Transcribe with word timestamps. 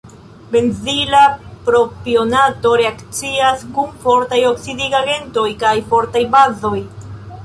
Benzila 0.53 1.19
propionato 1.67 2.71
reakcias 2.81 3.61
kun 3.75 3.91
fortaj 4.05 4.39
oksidigagentoj 4.53 5.45
kaj 5.65 5.75
fortaj 5.93 6.25
bazoj. 6.37 6.75